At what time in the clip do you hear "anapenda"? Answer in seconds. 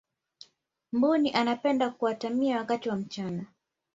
1.31-1.89